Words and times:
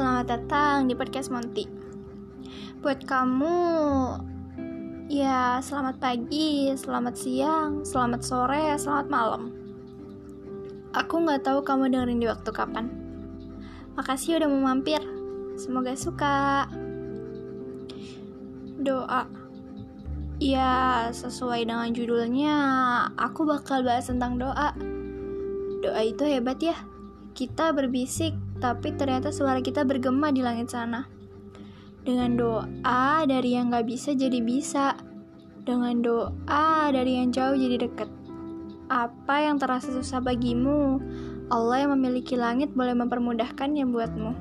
datang 0.00 0.88
di 0.88 0.96
podcast 0.96 1.28
Monty. 1.28 1.68
Buat 2.80 3.04
kamu, 3.04 3.60
ya 5.12 5.60
selamat 5.60 6.00
pagi, 6.00 6.72
selamat 6.72 7.14
siang, 7.20 7.84
selamat 7.84 8.20
sore, 8.24 8.72
selamat 8.80 9.06
malam. 9.12 9.52
Aku 10.96 11.20
nggak 11.20 11.44
tahu 11.44 11.60
kamu 11.60 11.92
dengerin 11.92 12.24
di 12.24 12.28
waktu 12.32 12.48
kapan. 12.48 12.88
Makasih 13.92 14.40
udah 14.40 14.48
mau 14.48 14.72
mampir. 14.72 15.04
Semoga 15.60 15.92
suka. 15.92 16.64
Doa. 18.80 19.28
Ya, 20.40 21.12
sesuai 21.12 21.68
dengan 21.68 21.92
judulnya, 21.92 22.56
aku 23.20 23.44
bakal 23.44 23.84
bahas 23.84 24.08
tentang 24.08 24.40
doa. 24.40 24.72
Doa 25.84 26.00
itu 26.00 26.24
hebat 26.24 26.56
ya. 26.64 26.80
Kita 27.36 27.76
berbisik, 27.76 28.32
tapi 28.60 28.92
ternyata 28.92 29.32
suara 29.32 29.64
kita 29.64 29.88
bergema 29.88 30.28
di 30.28 30.44
langit 30.44 30.68
sana. 30.68 31.08
Dengan 32.04 32.36
doa, 32.36 33.24
dari 33.24 33.56
yang 33.56 33.72
gak 33.72 33.88
bisa 33.88 34.12
jadi 34.12 34.40
bisa. 34.40 34.96
Dengan 35.64 36.04
doa, 36.04 36.92
dari 36.92 37.20
yang 37.20 37.32
jauh 37.32 37.56
jadi 37.56 37.88
deket. 37.88 38.08
Apa 38.92 39.48
yang 39.48 39.56
terasa 39.56 39.92
susah 39.92 40.20
bagimu, 40.20 41.00
Allah 41.48 41.84
yang 41.84 41.96
memiliki 41.96 42.36
langit 42.36 42.72
boleh 42.76 42.92
mempermudahkannya 42.96 43.84
buatmu. 43.88 44.32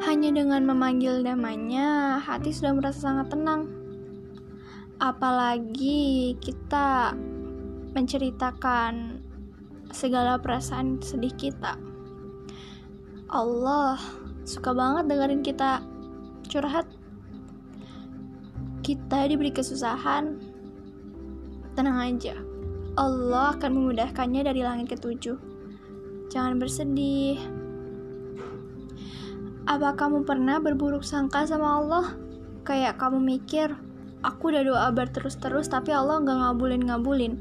Hanya 0.00 0.32
dengan 0.32 0.64
memanggil 0.64 1.20
namanya, 1.20 2.20
hati 2.20 2.52
sudah 2.52 2.72
merasa 2.72 3.12
sangat 3.12 3.32
tenang. 3.32 3.68
Apalagi 5.00 6.36
kita 6.40 7.12
menceritakan 7.92 9.20
segala 9.92 10.40
perasaan 10.40 11.00
sedih 11.04 11.34
kita. 11.36 11.89
Allah 13.30 13.96
suka 14.42 14.74
banget 14.74 15.06
dengerin 15.06 15.42
kita 15.46 15.80
curhat. 16.50 16.86
Kita 18.82 19.30
diberi 19.30 19.54
kesusahan, 19.54 20.34
tenang 21.78 21.98
aja. 22.02 22.34
Allah 22.98 23.54
akan 23.54 23.70
memudahkannya 23.70 24.42
dari 24.42 24.66
langit 24.66 24.98
ketujuh. 24.98 25.38
Jangan 26.34 26.58
bersedih. 26.58 27.38
Apa 29.70 29.94
kamu 29.94 30.26
pernah 30.26 30.58
berburuk 30.58 31.06
sangka 31.06 31.46
sama 31.46 31.78
Allah? 31.78 32.18
Kayak 32.66 32.98
kamu 32.98 33.22
mikir, 33.22 33.70
aku 34.26 34.50
udah 34.50 34.66
doa 34.66 34.88
berterus-terus 34.90 35.70
tapi 35.70 35.94
Allah 35.94 36.18
nggak 36.18 36.34
ngabulin-ngabulin. 36.34 37.38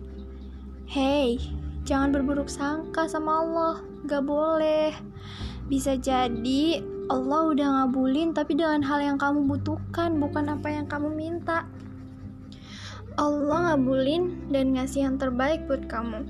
Hey, 0.85 1.41
Jangan 1.89 2.13
berburuk 2.13 2.53
sangka 2.53 3.09
sama 3.09 3.41
Allah, 3.41 3.81
gak 4.05 4.21
boleh. 4.21 4.93
Bisa 5.69 5.93
jadi 6.01 6.81
Allah 7.13 7.53
udah 7.53 7.67
ngabulin 7.77 8.33
tapi 8.33 8.57
dengan 8.57 8.81
hal 8.81 9.05
yang 9.05 9.17
kamu 9.21 9.45
butuhkan, 9.45 10.17
bukan 10.17 10.49
apa 10.49 10.65
yang 10.65 10.89
kamu 10.89 11.13
minta. 11.13 11.69
Allah 13.21 13.73
ngabulin 13.73 14.49
dan 14.49 14.73
ngasih 14.73 15.05
yang 15.05 15.21
terbaik 15.21 15.69
buat 15.69 15.85
kamu. 15.85 16.25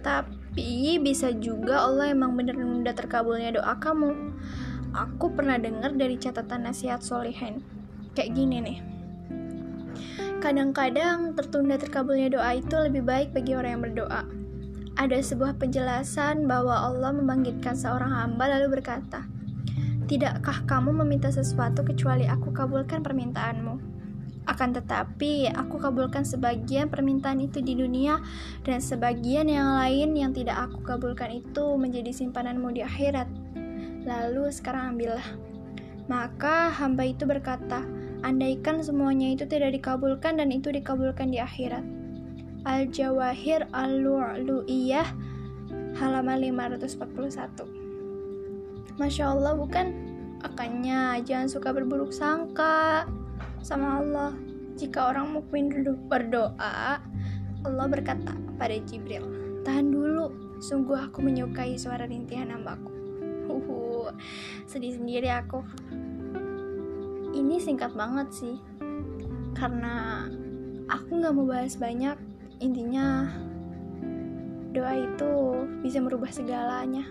Tapi 0.00 0.96
bisa 1.04 1.36
juga 1.36 1.84
Allah 1.84 2.16
emang 2.16 2.40
bener 2.40 2.56
nunda 2.56 2.96
terkabulnya 2.96 3.60
doa 3.60 3.76
kamu. 3.76 4.32
Aku 4.96 5.28
pernah 5.36 5.60
dengar 5.60 5.92
dari 5.92 6.16
catatan 6.16 6.64
nasihat 6.64 7.04
solihin. 7.04 7.60
Kayak 8.16 8.32
gini 8.32 8.56
nih. 8.64 8.78
Kadang-kadang 10.40 11.36
tertunda 11.36 11.76
terkabulnya 11.76 12.32
doa 12.32 12.56
itu 12.56 12.76
lebih 12.80 13.04
baik 13.04 13.28
bagi 13.36 13.56
orang 13.56 13.76
yang 13.76 13.84
berdoa 13.84 14.43
ada 14.94 15.18
sebuah 15.18 15.58
penjelasan 15.58 16.46
bahwa 16.46 16.70
Allah 16.70 17.10
membangkitkan 17.10 17.74
seorang 17.74 18.14
hamba 18.14 18.46
lalu 18.46 18.78
berkata, 18.78 19.26
Tidakkah 20.04 20.68
kamu 20.68 21.02
meminta 21.02 21.32
sesuatu 21.32 21.82
kecuali 21.82 22.28
aku 22.30 22.54
kabulkan 22.54 23.02
permintaanmu? 23.02 23.74
Akan 24.44 24.76
tetapi, 24.76 25.48
aku 25.48 25.80
kabulkan 25.80 26.22
sebagian 26.22 26.92
permintaan 26.92 27.40
itu 27.40 27.64
di 27.64 27.72
dunia 27.72 28.20
dan 28.62 28.78
sebagian 28.78 29.48
yang 29.48 29.80
lain 29.80 30.12
yang 30.12 30.36
tidak 30.36 30.68
aku 30.68 30.84
kabulkan 30.84 31.32
itu 31.32 31.74
menjadi 31.80 32.12
simpananmu 32.12 32.76
di 32.76 32.84
akhirat. 32.84 33.26
Lalu 34.04 34.52
sekarang 34.52 34.94
ambillah. 34.94 35.26
Maka 36.06 36.68
hamba 36.68 37.08
itu 37.08 37.24
berkata, 37.24 37.80
andaikan 38.20 38.84
semuanya 38.84 39.32
itu 39.32 39.48
tidak 39.48 39.72
dikabulkan 39.72 40.36
dan 40.36 40.52
itu 40.52 40.68
dikabulkan 40.68 41.32
di 41.32 41.40
akhirat 41.40 42.03
Al-Jawahir 42.64 43.68
Al-Lu'lu'iyah 43.76 45.04
halaman 46.00 46.40
541 46.40 48.96
Masya 48.96 49.36
Allah 49.36 49.52
bukan? 49.52 49.92
Makanya 50.40 51.20
jangan 51.20 51.52
suka 51.52 51.76
berburuk 51.76 52.08
sangka 52.08 53.04
sama 53.60 54.00
Allah. 54.00 54.32
Jika 54.80 55.12
orang 55.12 55.36
mukmin 55.36 55.68
berdoa 56.08 57.04
Allah 57.64 57.86
berkata 57.88 58.32
pada 58.56 58.76
Jibril 58.88 59.28
Tahan 59.60 59.92
dulu, 59.92 60.56
sungguh 60.60 61.08
aku 61.08 61.20
menyukai 61.20 61.76
suara 61.76 62.08
rintihan 62.08 62.48
hambaku. 62.48 62.88
Huhu, 63.44 64.08
sedih 64.64 64.96
sendiri 64.96 65.28
aku. 65.28 65.60
Ini 67.34 67.60
singkat 67.60 67.92
banget 67.98 68.30
sih 68.30 68.56
Karena 69.52 70.24
aku 70.88 71.18
gak 71.18 71.34
mau 71.34 71.44
bahas 71.44 71.76
banyak 71.76 72.16
doa 74.74 74.92
itu 74.98 75.32
bisa 75.86 76.02
merubah 76.02 76.34
segalanya. 76.34 77.06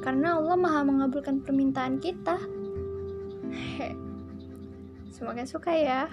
Karena 0.00 0.40
Allah 0.40 0.56
maha 0.56 0.80
mengabulkan 0.88 1.44
permintaan 1.44 2.00
kita. 2.00 2.40
Semoga 5.14 5.44
suka 5.44 5.76
ya 5.76 6.08